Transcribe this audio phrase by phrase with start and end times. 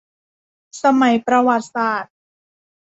[0.83, 2.15] สมัยประวัติศาสตร์